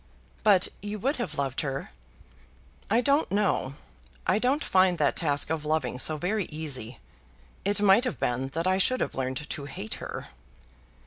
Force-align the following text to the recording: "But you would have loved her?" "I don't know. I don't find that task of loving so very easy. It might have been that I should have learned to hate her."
"But 0.41 0.69
you 0.81 0.97
would 0.97 1.17
have 1.17 1.37
loved 1.37 1.61
her?" 1.61 1.91
"I 2.89 3.01
don't 3.01 3.31
know. 3.31 3.75
I 4.25 4.39
don't 4.39 4.63
find 4.63 4.97
that 4.97 5.15
task 5.15 5.51
of 5.51 5.63
loving 5.63 5.99
so 5.99 6.17
very 6.17 6.45
easy. 6.45 6.97
It 7.63 7.79
might 7.81 8.05
have 8.05 8.19
been 8.19 8.47
that 8.55 8.65
I 8.65 8.79
should 8.79 8.99
have 8.99 9.13
learned 9.13 9.47
to 9.47 9.65
hate 9.65 9.93
her." 10.01 10.29